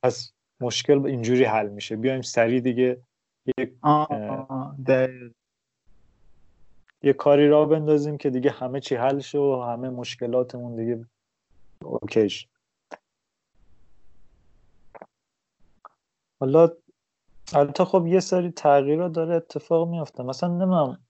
[0.04, 1.96] پس مشکل اینجوری حل میشه.
[1.96, 3.02] بیایم سریع دیگه.
[3.58, 3.74] یک
[7.04, 11.06] یه کاری را بندازیم که دیگه همه چی حل شه و همه مشکلاتمون دیگه
[11.84, 12.48] اوکیش
[16.40, 16.70] حالا
[17.54, 20.24] البته خب یه سری تغییرات داره اتفاق میافته.
[20.24, 21.08] مثلا نمیم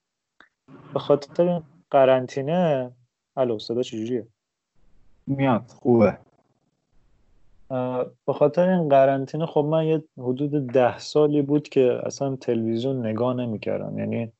[0.93, 2.91] به خاطر قرنطینه
[3.37, 4.27] الو صدا چجوریه؟
[5.27, 6.17] میاد خوبه.
[8.25, 13.33] به خاطر این قرنطینه خب من یه حدود ده سالی بود که اصلا تلویزیون نگاه
[13.33, 13.99] نمی‌کردم.
[13.99, 14.31] یعنی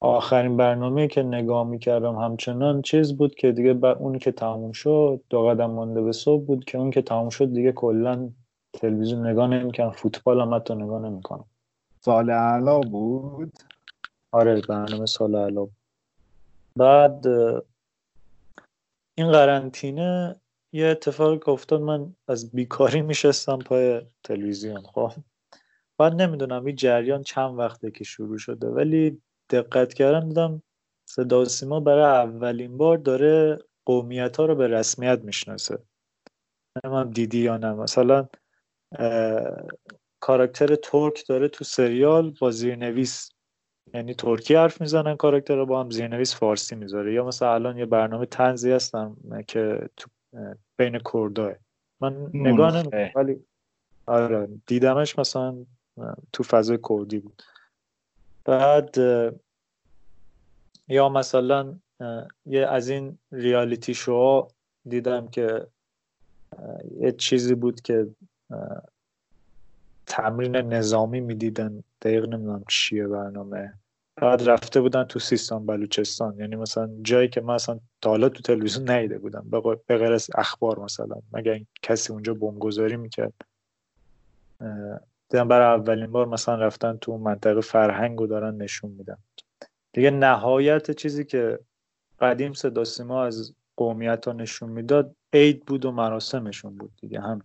[0.00, 5.46] آخرین برنامه که نگاه می‌کردم همچنان چیز بود که دیگه اون که تموم شد دو
[5.46, 8.30] قدم مانده به صبح بود که اون که تموم شد دیگه کلا
[8.72, 11.44] تلویزیون نگاه نمی‌کنم فوتبال هم حتی نگاه نمی‌کنم.
[12.00, 13.52] سال علا بود؟
[14.32, 15.68] آره برنامه سال علا
[16.76, 17.26] بعد
[19.20, 20.40] این قرنطینه
[20.72, 24.82] یه اتفاقی که افتاد من از بیکاری میشستم پای تلویزیون.
[24.82, 25.12] خب
[25.98, 30.62] بعد نمی‌دونم این جریان چند وقته که شروع شده ولی دقت کردم دیدم
[31.08, 35.78] صدا سیما برای اولین بار داره قومیت ها رو به رسمیت می‌شناسه.
[36.84, 37.72] من دیدی یا نه.
[37.72, 38.28] مثلا
[40.20, 43.30] کاراکتر ترک داره تو سریال با زیرنویس
[43.94, 47.14] یعنی ترکی حرف می‌زنن کاراکتر رو با هم زیرنویس فارسی می‌ذاره.
[47.14, 49.16] یا مثلا الان یه برنامه تنزی هستم
[49.46, 50.10] که تو
[50.76, 51.52] بین کرداه
[52.00, 53.44] من نگاه نمی‌کنم ولی
[54.06, 55.66] آره دیدمش مثلا
[56.32, 57.42] تو فضای کردی بود.
[58.44, 58.96] بعد
[60.88, 61.74] یا مثلا
[62.46, 64.48] یه از این ریالیتی شو
[64.88, 65.66] دیدم که
[67.00, 68.06] یه چیزی بود که
[70.10, 71.84] تمرین نظامی می‌دیدن.
[72.02, 73.74] دقیق نمی‌دونم چیه برنامه.
[74.16, 76.38] بعد رفته بودن تو سیستان بلوچستان.
[76.38, 79.46] یعنی مثلا جایی که من اصلا تا حالا تو تلویزیون ندیده بودم.
[79.86, 81.16] به غیر از اخبار مثلا.
[81.32, 83.32] مگر کسی اونجا بمبگذاری می‌کرد؟
[85.28, 89.16] دیدم برای اولین بار مثلا رفتن تو منطقه فرهنگ رو دارن نشون میدن.
[89.92, 91.58] دیگه نهایت چیزی که
[92.20, 97.20] قدیم صدا از قومیت ها نشون می‌داد عید بود و مراسمشون بود دیگه.
[97.20, 97.42] هم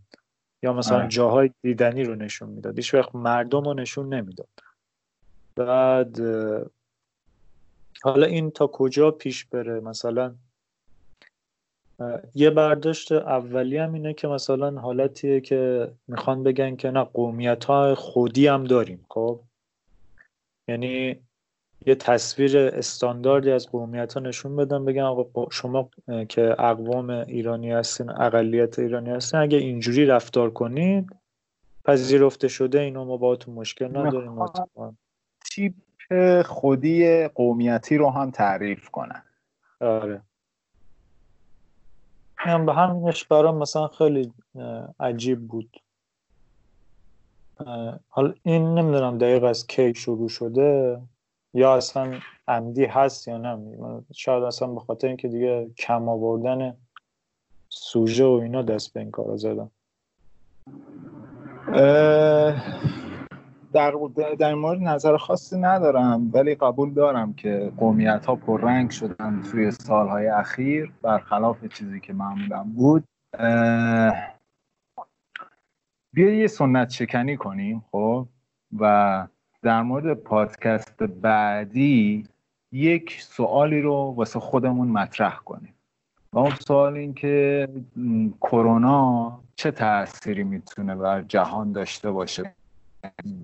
[0.63, 1.07] یا مثلا آه.
[1.07, 2.75] جاهای دیدنی رو نشون می‌داد.
[2.75, 4.49] هیچ وقت مردم رو نشون نمی‌داد.
[5.55, 6.19] بعد
[8.03, 10.35] حالا این تا کجا پیش بره؟ مثلا
[12.35, 17.95] یه برداشت اولی هم اینه که مثلا حالتیه که می‌خوان بگن که نه قومیت ها
[17.95, 19.39] خودی هم داریم خب؟
[20.67, 21.24] یعنی
[21.85, 25.89] یه تصویر استانداردی از قومیت ها نشون بدن بگن آقا شما
[26.29, 31.15] که اقوام ایرانی هستین اقلیت ایرانی هستین اگه اینجوری رفتار کنید
[31.85, 34.35] پذیرفته شده اینو ما باهاتون مشکل نداریم
[35.51, 35.73] تیپ
[36.45, 39.23] خودی قومیتی رو هم تعریف کنن.
[39.81, 40.21] آره.
[42.37, 44.33] هم به همینش برام مثلا خیلی
[44.99, 45.81] عجیب بود.
[48.09, 51.01] حالا این نمی‌دونم دقیق از کی شروع شده.
[51.55, 52.13] یا اصلا
[52.47, 53.59] عمدی هست یا نه؟
[54.13, 56.77] شاید اصلا به خاطر اینکه دیگه کم آوردن
[57.69, 59.69] سوژه و اینا دست به این کارا زدن
[63.73, 63.93] در,
[64.39, 70.27] در مورد نظر خاصی ندارم ولی قبول دارم که قومیت ها پررنگ شدن توی سالهای
[70.27, 73.03] اخیر برخلاف چیزی که معمولا بود.
[76.13, 78.27] بیا یه سنت شکنی کنیم خب؟
[78.79, 79.27] و
[79.65, 82.27] در مورد پادکست بعدی
[82.71, 85.73] یک سوالی رو واسه خودمون مطرح کنیم.
[86.33, 87.67] و اون سوال این که
[88.41, 92.55] کرونا چه تأثیری می‌تونه بر جهان داشته باشه؟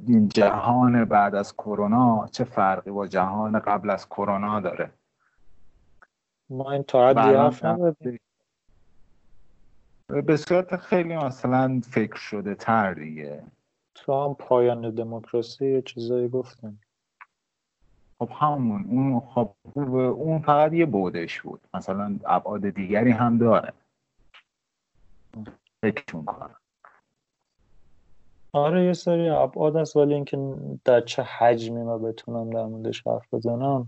[0.07, 4.91] این جهان بعد از کرونا چه فرقی با جهان قبل از کرونا داره؟
[6.49, 7.13] ما این تا
[10.07, 13.43] به صورت خیلی مثلا فکر شده تر دیگه.
[13.95, 16.79] تو هم پایان دموکراسی یه چیزایی گفتن.
[18.19, 21.61] خب همون اون خب اون فقط یه بودش بود.
[21.73, 23.73] مثلا ابعاد دیگری هم داره.
[25.81, 26.55] فکر می‌کنم
[28.53, 33.33] آره یه سری ابعاد هست ولی اینکه در چه حجمی ما بتونم در موردش حرف
[33.33, 33.87] بزنم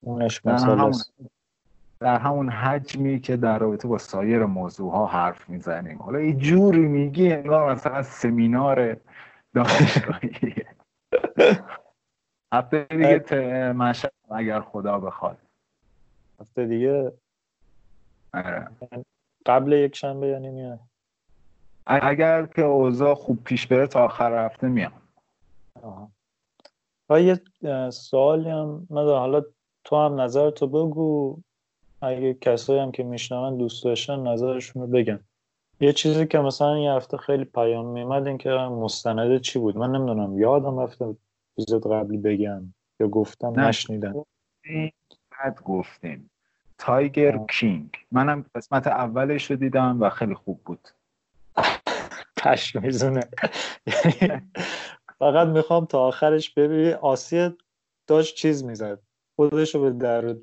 [0.00, 0.90] اونش مثلا
[2.00, 6.02] در همون حجمی که در رابطه با سایر موضوع ها حرف می‌زنیم.
[6.02, 8.96] حالا یه جوری میگی انگار مثلا سمینار
[9.54, 10.54] دانشگاهی
[12.52, 15.38] هفته دیگه مشهد اگر خدا بخواد.
[16.40, 17.12] هفته دیگه؟
[18.34, 18.68] آره.
[19.46, 20.80] قبل یک شنبه یعنی میاد.
[21.86, 24.92] اگر که اوضاع خوب پیش بره تا آخر هفته میام.
[27.10, 27.40] و یه
[27.90, 29.42] سوالی هم ندارم حالا
[29.84, 31.40] تو هم نظر تو بگو.
[32.00, 35.20] اگه کسایی هم که میشنون دوست داشتن نظرشون رو بگن.
[35.80, 39.92] یه چیزی که مثلا یه هفته خیلی پیام میمد این که مستنده چی بود؟ من
[39.92, 41.14] نمی‌دونم یادم رفته
[41.58, 42.62] اپیزود قبلی بگم
[43.00, 44.24] یا گفتم نشنیدم.
[45.30, 46.30] بعد گفتیم.
[46.78, 50.88] تایگر کینگ منم قسمت اولش رو دیدم و خیلی خوب بود.
[52.40, 53.20] خشم میزونه
[55.18, 56.92] فقط می‌خوام تا آخرش ببینی.
[56.92, 57.54] آسیه
[58.06, 58.98] داشت چیز می‌زد.
[59.36, 60.34] خودش رو به در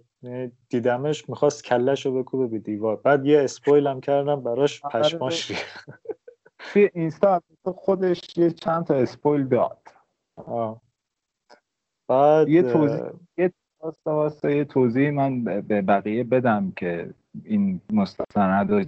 [0.69, 2.95] دیدمش می‌خواست کلش رو بکوبه به دیوار.
[2.95, 5.89] بعد یه اسپویل هم کردم براش آره، پشماش ریخت.
[6.57, 9.78] توی اینستا خودش یه چند تا اسپویل داد.
[10.36, 10.82] آه.
[12.07, 13.01] بعد یه توضیح
[13.38, 17.13] یه واسه واسه یه توضیح من به بقیه بدم که
[17.43, 18.84] این مستند رو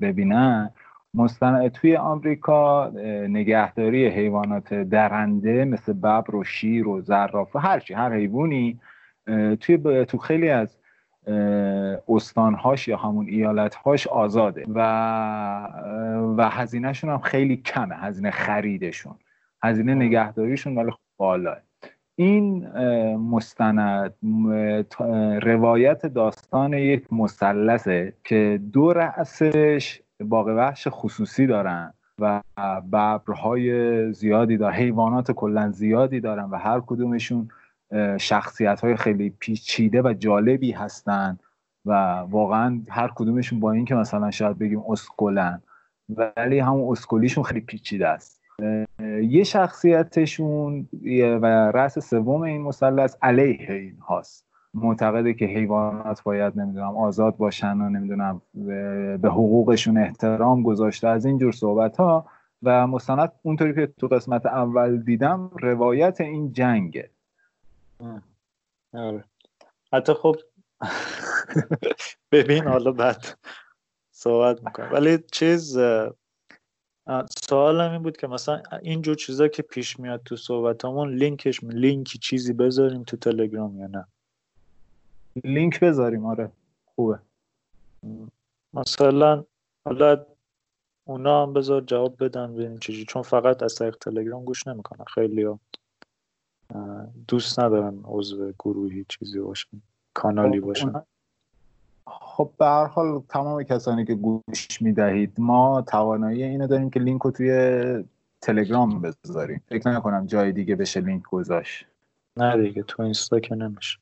[0.00, 0.70] ببینن.
[1.14, 2.88] مستند توی آمریکا
[3.28, 8.80] نگهداری حیوانات درنده مثل ببر و شیر و زراف و هرچی هر حیوانی
[9.60, 10.78] توی تو خیلی از
[12.08, 14.80] استانهاش یا همون ایالتهاش آزاده و
[16.36, 19.14] و هزینهشون هم خیلی کمه هزینه خریدشون
[19.62, 21.56] هزینه نگهداریشون ولی خب بالاه
[22.16, 22.68] این
[23.16, 24.14] مستند
[25.42, 32.42] روایت داستان یک مثلثه که دو رأسش باغ وحش خصوصی دارن و
[32.92, 37.48] ببرهای زیادی دارن حیوانات کلا زیادی دارن و هر کدومشون
[38.18, 41.38] شخصیت های خیلی پیچیده و جالبی هستن
[41.86, 41.92] و
[42.30, 45.62] واقعا هر کدومشون با اینکه مثلا شاید بگیم اسکلن
[46.08, 48.40] ولی همون اسکلیشون خیلی پیچیده است.
[49.22, 50.88] یه شخصیتشون
[51.42, 54.48] و رأس سوم این مثلث علیه این هاست.
[54.74, 58.42] معتقده که حیوانات باید نمی‌دونم آزاد باشن و نمی‌دونم
[59.22, 61.08] به حقوقشون احترام گذاشته.
[61.08, 62.26] از اینجور صحبت ها
[62.62, 67.10] و مستند اونطوری که تو قسمت اول دیدم روایت این جنگه.
[68.92, 69.24] آره.
[69.92, 70.36] حتی خب
[72.32, 73.38] ببین حالا بعد
[74.10, 74.92] صحبت می‌کنم.
[74.92, 75.78] ولی چیز
[77.48, 82.52] سوالم این بود که مثلا اینجور چیزا که پیش میاد تو صحبتامون لینکش لینکی چیزی
[82.52, 84.06] بذاریم تو تلگرام یا نه؟
[85.44, 86.52] لینک بذاریم آره.
[86.84, 87.18] خوبه.
[88.72, 89.44] مثلا
[89.84, 90.26] حالا
[91.04, 95.42] اونا هم بذار جواب بدن ببینیم چیزی چون فقط از طریق تلگرام گوش نمی‌کنن خیلی
[95.42, 95.60] ها
[97.28, 99.82] دوست ندارن عضو گروهی چیزی باشن
[100.14, 100.92] کانالی خب، باشن.
[102.06, 107.22] خب به هر حال تمام کسانی که گوش می‌دهید ما توانایی اینو داریم که لینک
[107.22, 108.04] رو توی
[108.40, 109.62] تلگرام بذاریم.
[109.68, 111.86] فکر نکنم جای دیگه بشه لینک گذاشت.
[112.36, 113.98] نه دیگه تو اینستا که نمیشه.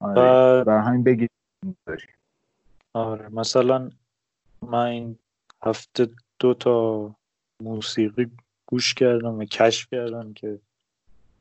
[0.00, 1.30] آره برای همین بگید.
[2.92, 3.90] آره مثلا
[4.62, 5.18] من این
[5.62, 6.08] هفته
[6.38, 7.10] دو تا
[7.62, 8.30] موسیقی
[8.66, 10.58] گوش کردم و کشف کردم که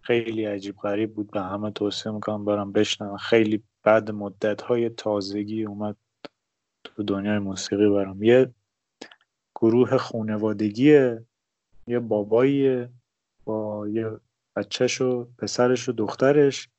[0.10, 1.32] خیلی عجیب غریب بود.
[1.32, 5.98] به همه توصیه می‌کنم برم بشنم خیلی بعد مدت های تازگی اومد
[6.84, 8.24] تو دنیای موسیقی برام.
[8.24, 8.54] یه
[9.56, 11.26] گروه خونوادگیه
[11.88, 12.90] یه باباییه
[13.46, 14.12] با یه
[14.56, 16.70] بچهش و پسرش و دخترش.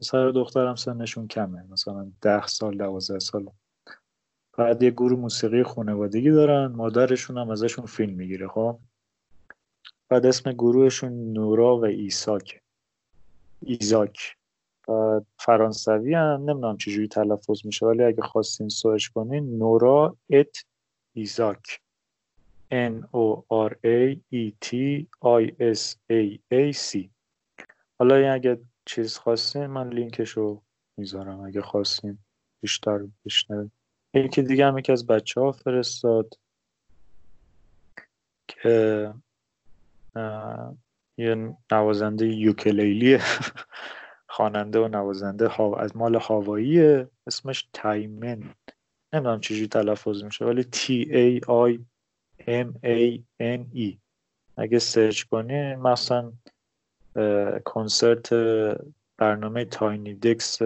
[0.00, 1.62] پسر و دخترم سنشون کمه.
[1.70, 3.50] مثلا ده سال دوازده سال.
[4.58, 6.66] بعد یه گروه موسیقی خانوادگی دارن.
[6.66, 8.78] مادرشون هم ازشون فیلم می‌گیره خب.
[10.08, 12.60] بعد اسم گروهشون نورا و ایساک
[13.62, 14.36] ایزاک
[15.38, 20.64] فرانسوی هم نمی‌دونم چجوری تلفظ میشه ولی اگه خواستین search کنین نورا ات
[21.12, 21.80] ایزاک.
[22.72, 24.68] N O R A E T
[25.42, 25.42] I
[25.78, 25.82] S
[26.18, 27.08] A A C.
[27.98, 30.62] حالا اگه چیز خواستین من لینکش رو
[30.96, 31.40] می‌ذارم.
[31.40, 32.18] اگه خواستین
[32.62, 33.72] بیشتر بشنوید
[34.14, 36.34] یکی دیگه هم یکی از بچه ها فرستاد.
[38.48, 39.14] که
[41.20, 43.18] یه نوازنده یوکلیلی
[44.34, 45.76] خواننده و نوازنده ها...
[45.76, 48.54] از مال هاوایی اسمش تایمن.
[49.12, 51.78] نمی‌دونم چجوری تلفظ میشه ولی T A I
[52.48, 53.98] M A N E.
[54.56, 56.32] اگه سرچ کنی مثلا
[57.64, 58.34] کنسرت
[59.18, 60.58] برنامه Tiny Desk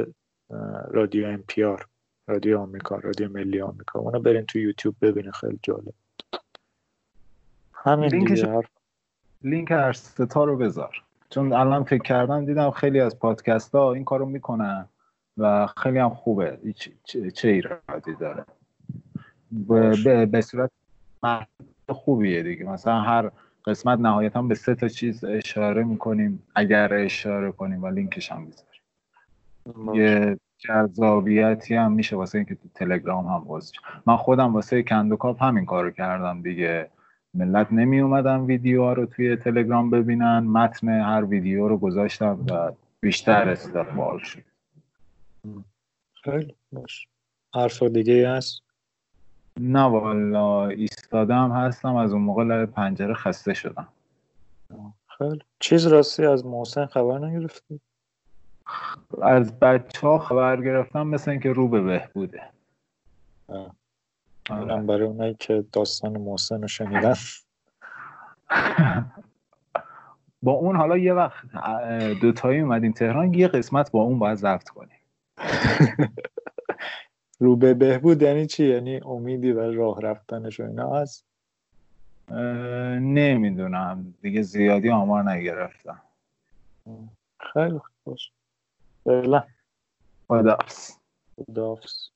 [0.91, 1.87] رادیو NPR
[2.29, 3.99] رادیو آمریکا رادیو ملی آمریکا.
[3.99, 5.95] اونو برین تو یوتیوب ببینه خیلی جالب.
[7.75, 8.69] همین دیگه حرف
[9.45, 11.03] لینک هر سه تا رو بذار.
[11.30, 14.88] چون الان فکر کردم دیدم خیلی از پادکست ها این کارو می‌کنن
[15.38, 16.59] و خیلی هم خوبه.
[17.05, 18.45] چه, چه ایرادی داره.
[20.05, 20.70] به, به صورت
[21.88, 22.64] خوبیه دیگه.
[22.64, 23.30] مثلا هر
[23.64, 26.42] قسمت نهایتا به سه تا چیز اشاره می‌کنیم.
[26.55, 29.95] اگر اشاره کنیم و لینکش هم بذاریم.
[29.95, 33.72] یه جذابیتی هم میشه واسه اینکه تو تلگرام هم باز
[34.07, 36.90] من خودم واسه کندوکاپ همین کارو کردم دیگه.
[37.35, 40.39] ملت نمی اومدن ویدیو رو توی تلگرام ببینن.
[40.39, 44.43] متن هر ویدیو رو گذاشتم و بیشتر استقبال شد.
[46.24, 47.09] خیلی باش.
[47.55, 48.62] حرف دیگه هست؟
[49.61, 51.97] نه والا ایستادم هستم.
[51.97, 53.89] از اون موقع لب پنجره خسته شدم.
[55.18, 55.41] خیلی.
[55.61, 57.80] چیز راستی از محسن خبر نگرفتی؟
[59.22, 62.43] از بچه ها خبر گرفتم مثل اینکه رو به بهبوده.
[64.51, 64.82] آره.
[64.82, 67.14] برای اونایی که داستان محسن رو شنیدن.
[70.42, 71.45] با اون حالا یه وقت
[72.20, 74.99] دوتایی اومدیم تهران یه قسمت با اون باید ضبط کنیم.
[77.40, 81.26] رو به بهبود یعنی چی؟ یعنی امیدی و راه رفتنش و اینا هست
[83.01, 84.14] نمی‌دونم.
[84.22, 86.03] دیگه زیادی آمار نگرفتم.
[87.53, 88.30] خیلی خوش.
[89.05, 89.45] فعلا.
[90.28, 90.90] خداحافظ
[91.36, 92.14] خداحافظ